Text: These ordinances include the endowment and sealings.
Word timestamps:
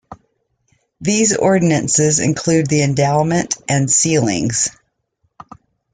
These 0.99 1.35
ordinances 1.37 2.17
include 2.17 2.65
the 2.65 2.81
endowment 2.81 3.55
and 3.69 3.87
sealings. 3.87 4.69